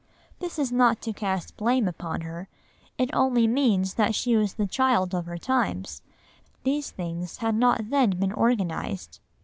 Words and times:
This 0.39 0.57
is 0.57 0.71
not 0.71 0.99
to 1.03 1.13
cast 1.13 1.55
blame 1.57 1.87
upon 1.87 2.21
her, 2.21 2.47
it 2.97 3.11
only 3.13 3.45
means 3.45 3.93
that 3.93 4.15
she 4.15 4.35
was 4.35 4.55
the 4.55 4.65
child 4.65 5.13
of 5.13 5.27
her 5.27 5.37
times; 5.37 6.01
these 6.63 6.89
things 6.89 7.37
had 7.37 7.53
not 7.53 7.91
then 7.91 8.09
been 8.19 8.33
organised. 8.33 9.21